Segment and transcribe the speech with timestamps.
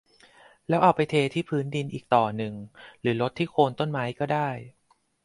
[0.67, 2.53] แล้วเอาไปเทที่พื้นดินอีกต่อหนึ่ง
[3.01, 4.49] หรือรดที่โคนต้นไม้ก็ได้